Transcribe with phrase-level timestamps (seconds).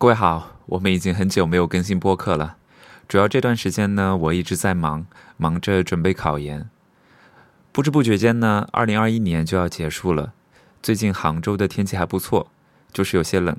[0.00, 2.56] 各位好，我们已经很久没有更新播客了。
[3.08, 5.04] 主要这段时间呢，我一直在忙，
[5.36, 6.70] 忙着准备考研。
[7.72, 10.32] 不知不觉间呢，二零二一年就要结束了。
[10.80, 12.46] 最近杭州的天气还不错，
[12.92, 13.56] 就是有些冷。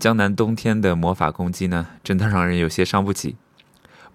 [0.00, 3.36] 江南冬天的魔法攻击呢，真的让人有些伤不起。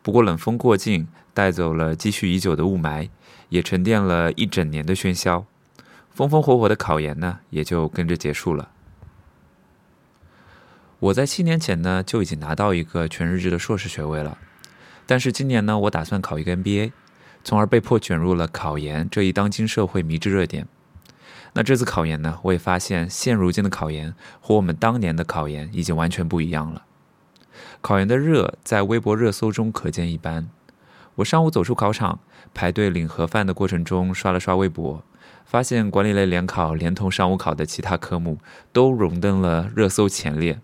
[0.01, 3.07] 不过冷风过境，带走了积蓄已久的雾霾，
[3.47, 5.45] 也沉淀了一整年的喧嚣。
[6.09, 8.71] 风风火火的考研呢，也就跟着结束了。
[10.99, 14.35] 我在七年前呢就已经拿到一个全日制的硕士学位了，
[15.05, 16.91] 但是今年呢，我打算考一个 MBA，
[17.43, 20.67] 从而被迫卷入了考研这一当今社会迷之热点。
[21.53, 26.83] 那这次考研呢，我也发现现如今的考研和我们当年的考研已经完全不一样了。
[27.79, 30.49] 考研的热在微博热搜中可见一斑。
[31.15, 32.19] 我上午走出考场，
[32.55, 35.03] 排队领盒饭的过程中刷了刷微博，
[35.45, 38.39] 发现管理类联考连同上午考的其他科目
[38.73, 40.59] 都荣登了热搜前列。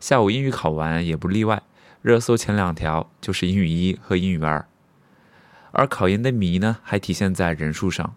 [0.00, 1.62] 下午英语考完也不例外，
[2.00, 4.66] 热搜前两条就是英语一和英语二，
[5.72, 8.14] 而考研的迷呢，还体现在人数上。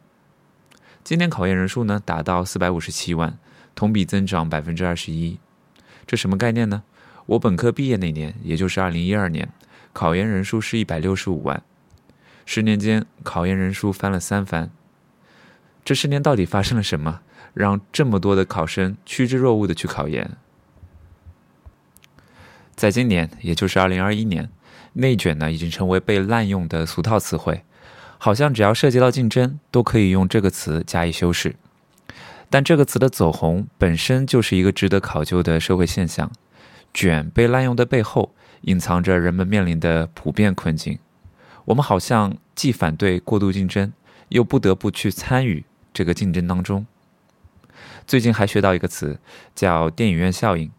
[1.03, 3.38] 今年考研人数呢达到四百五十七万，
[3.75, 5.38] 同比增长百分之二十一。
[6.08, 6.84] 这什么概念呢？
[7.25, 9.52] 我本科毕业那年，也就是二零一二年，
[9.92, 11.62] 考研人数是一百六十五万，
[12.45, 14.72] 十年间考研人数翻了三番。
[15.84, 17.20] 这十年到底发生了什么，
[17.53, 20.38] 让这么多的考生趋之若鹜的去考研？
[22.84, 24.50] 在今年，也就是二零二一年，
[24.92, 27.64] 内卷呢已经成为被滥用的俗套词汇，
[28.17, 31.56] 好像只要涉及到竞争，都可以用这个词加以修饰。
[32.50, 36.30] 但这个词的走红本身就是一个值得考究的社会现象。
[36.94, 41.00] 卷被滥用的背后，隐藏着人们面临的普遍困境。
[41.64, 43.94] 我们好像既反对过度竞争，
[44.28, 46.86] 又不得不去参与这个竞争当中。
[48.06, 49.18] 最近还学到一个词，
[49.56, 50.70] 叫“电影院效应”。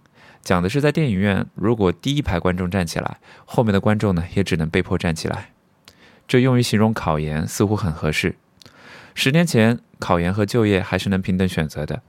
[0.44, 5.50] 讲的是在电影院，如果第一排观众站起来，后面的观众呢也只能被迫站起来。
[6.28, 8.36] 这用于形容考研似乎很合适。
[9.14, 12.02] 十年前，考研和就业还是能平等选择的，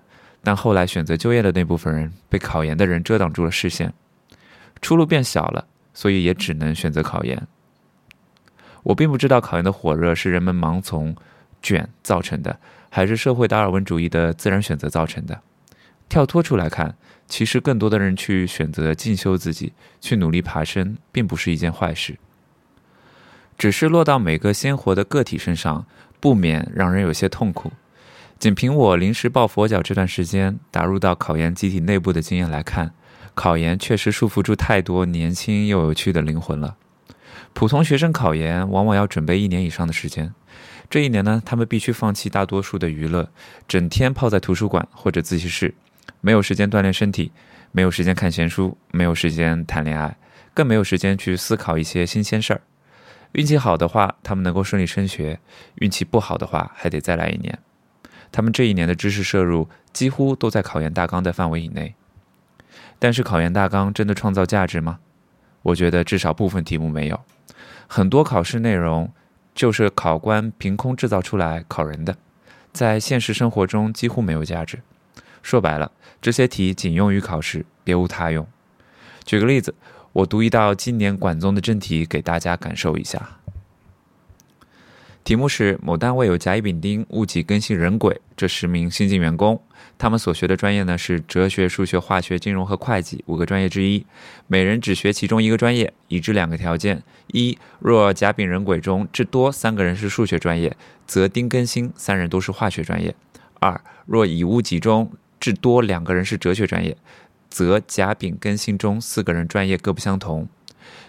[0.44, 3.94] 但后来选择就业的那部分人被考研的人遮挡住了视线，
[4.82, 7.48] 出路变小了，所以也只能选择考研。
[8.84, 11.16] 我并不知道考研的火热是人们盲从、
[11.62, 12.60] 卷造成的，
[12.90, 15.42] 还是社会达尔文主义的自然选择造成的。
[16.10, 16.96] 跳脱出来看。
[17.28, 22.20] 其实，更多的人去选择进修自己，去努力爬升，并不是一件坏事。
[23.58, 25.88] 只是落到每个鲜活的个体身上，
[26.20, 27.72] 不免让人有些痛苦。
[28.38, 32.94] 仅凭我临时抱佛脚这段时间打入到考研集体内部的经验来看，
[33.34, 36.76] 考研确实束缚住太多年轻又有趣的灵魂了。
[37.54, 40.32] 普通学生考研往往要准备一年以上的时间，
[40.92, 43.30] 这一年呢，他们必须放弃大多数的娱乐，
[43.68, 45.74] 整天泡在图书馆或者自习室。
[46.22, 47.32] 没有时间锻炼身体，
[47.72, 50.18] 没有时间看闲书，没有时间谈恋爱，
[50.54, 52.62] 更没有时间去思考一些新鲜事儿。
[53.34, 55.38] 运气好的话，他们能够顺利升学；
[55.76, 57.60] 运气不好的话，还得再来一年。
[58.32, 61.96] 他们这一年的知识摄入几乎都在考研大纲的范围以内。
[62.98, 65.00] 但是，考研大纲真的创造价值吗？
[65.62, 67.20] 我觉得至少部分题目没有。
[67.88, 69.12] 很多考试内容
[69.54, 72.16] 就是考官凭空制造出来考人的，
[72.72, 74.80] 在现实生活中几乎没有价值。
[75.46, 78.48] 说白了，这些题仅用于考试，别无他用。
[79.24, 79.76] 举个例子，
[80.12, 83.38] 我读一道今年管综的真题给大家感受一下。
[85.24, 89.62] 题目是：某单位有甲、乙、丙、丁戊己庚辛壬癸这十名新进员工，
[90.00, 94.04] 他们所学的专业呢是哲学、数学、化学、金融和会计五个专业之一，
[94.48, 100.76] 每人只学其中一个专业，已知两个条件：一，若甲、丙、壬、癸中至多三个人是数学专业，
[101.06, 103.12] 则丁、庚、辛三人都是化学专业；
[103.60, 105.12] 二，若乙、戊、己中
[105.46, 106.98] 至多两个人是哲学专业，
[107.52, 110.48] 则甲、丙、庚、辛中四个人专业各不相同。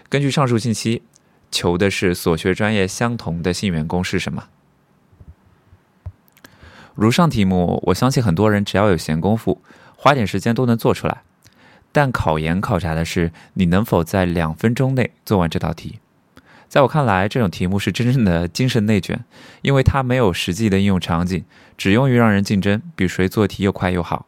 [0.09, 1.01] 根据上述信息，
[1.49, 4.47] 求的是所学专业相同的新员工是什么？
[6.93, 9.59] 如上题目，我相信很多人只要有闲工夫，
[9.95, 11.23] 花点时间都能做出来。
[11.91, 15.97] 但考研考察的是你能否在两分钟内做完这道题。
[16.69, 19.23] 在我看来，这种题目是真正的精神内卷，
[19.61, 21.43] 因为它没有实际的应用场景，
[21.77, 24.25] 只用于让人竞争，比谁做题又快又好。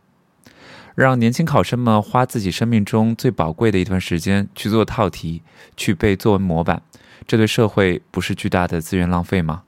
[0.96, 5.44] 让年轻考生们花自己生命中最宝贵的一段时间去做套题，
[5.78, 6.82] 去背作文模板，
[7.28, 9.64] 这对社会不是巨大的资源浪费吗？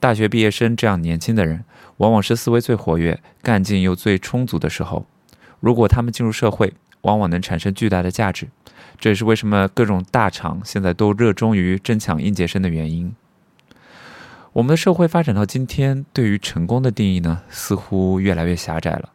[0.00, 1.64] 大学毕业生这样年轻的人，
[1.96, 5.06] 往往是思维最活跃、干劲又最充足的时候。
[5.58, 8.48] 如果他们进入社会，往往能产生巨大的价值。
[8.98, 13.14] 这也是为什么各种大厂现在都热衷于争抢应届生的原因。
[14.54, 19.10] 我们的社会发展到今天，对于成功的定义呢，似乎越来越狭窄了。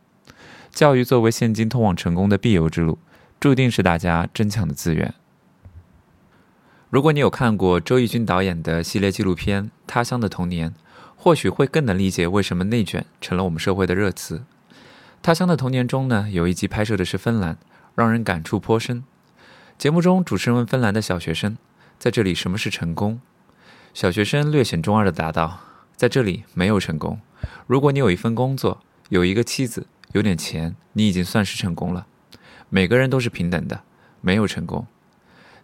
[0.71, 2.97] 教育作为现今通往成功的必由之路，
[3.39, 5.13] 注定是大家争抢的资源。
[6.89, 10.69] 如果你有看过周轶君导演的系列纪录片《他乡的童年》，
[11.15, 14.37] 或许会更能理解为什么内卷成了我们社会的热词。
[15.21, 17.57] 《他乡的童年》中呢，有一集拍摄的是芬兰，
[17.95, 19.03] 让人感触颇深。
[19.77, 21.57] 节目中，主持人问芬兰的小学生
[21.99, 23.19] ：“在这里，什么是成功？”
[23.93, 25.59] 小学生略显中二的答道
[25.95, 27.19] ：“在这里，没有成功。
[27.67, 32.07] 如果你有一份工作，有一个妻子，有点钱，你已经算是成功了。
[32.69, 33.83] 每个人都是平等的，
[34.21, 34.87] 没有成功。”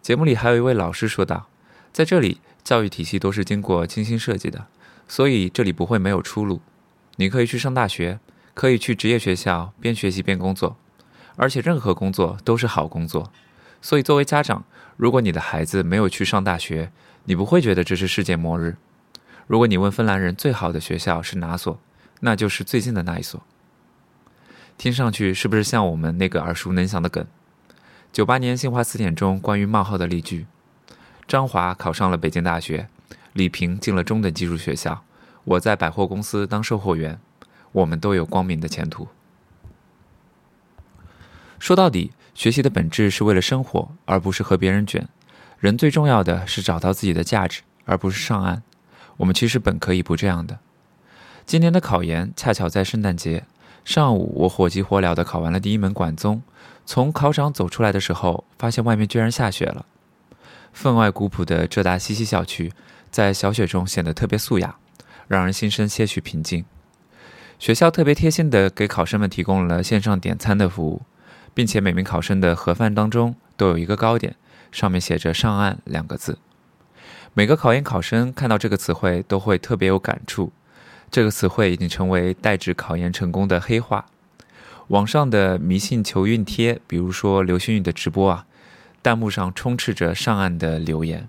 [0.02, 1.48] 节目里还有一位老师说道
[1.92, 4.66] ：“在这里，教育体系都是经过精心设计的，
[5.08, 6.60] 所以这里不会没有出路。
[7.16, 8.20] 你可以去上大学，
[8.54, 10.76] 可以去职业学校，边学习边工作，
[11.36, 13.32] 而且任何工作都是好工作。
[13.82, 14.64] 所以，作为家长，
[14.96, 16.92] 如果你的孩子没有去上大学，
[17.24, 18.76] 你不会觉得这是世界末日。
[19.46, 21.78] 如果你问芬兰人最好的学校是哪所，
[22.20, 23.42] 那就是最近的那一所。
[24.76, 27.26] 听上去是不是像我们那个耳熟能详的梗？”
[28.12, 30.46] 九八年新华词典中关于冒号的例句：
[31.26, 32.88] 张华考上了北京大学，
[33.32, 35.04] 李平进了中等技术学校，
[35.44, 37.20] 我在百货公司当售货员，
[37.72, 39.08] 我们都有光明的前途。
[41.60, 45.06] 说到底，学习的本质是为了生活，而不是和别人卷。
[45.58, 48.62] 人最重要的是找到自己的价值，而不是上岸。
[49.18, 50.58] 我们其实本可以不这样的。
[51.44, 53.44] 今年的考研恰巧在圣诞节
[53.84, 56.42] 上午，我火急火燎地考完了第一门管综。
[56.86, 59.84] 从考场走出来的时候，发现外面居然下雪了。
[60.72, 62.72] 分外古朴的浙大西溪校区，
[63.10, 64.76] 在小雪中显得特别素雅，
[65.28, 66.64] 让人心生些许平静。
[67.58, 71.02] 学校特别贴心地给考生们提供了线上点餐的服务，
[71.54, 74.36] 并且每名考生的盒饭当中都有一个糕点，
[74.70, 76.38] 上面写着“上岸”两个字。
[77.34, 80.52] 每个考研考生看到这个词汇都会特别有感触，
[81.10, 84.06] 这个词汇已经成为代指考研成功的黑话。
[84.88, 88.46] 网上的迷信求运贴，比如说刘星宇的直播啊，
[89.02, 91.28] 弹幕上充斥着上岸的留言。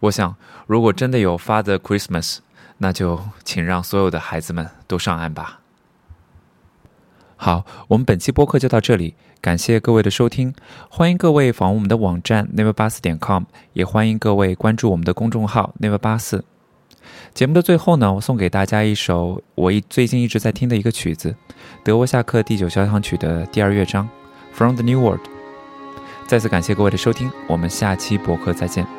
[0.00, 2.40] 我想，如果真的有 Father Christmas，
[2.76, 5.60] 那就请让所有的孩子们都上岸吧。
[7.36, 10.54] 好，我们本期播客就到这里，感谢各位的收听，
[10.88, 13.44] 欢迎各位访问我们的网站 never 八四点 com，
[13.74, 16.44] 也欢迎各位关注我们的公众号 never 八四。
[17.34, 21.36] 节目的最后呢，我送给大家一首我一最近一直在听的一个曲子，
[21.84, 24.08] 德沃夏克第九交响曲的第二乐章
[24.56, 25.20] 《From the New World》。
[26.26, 28.95] 再次感谢各位的收听，我们下期播客再见。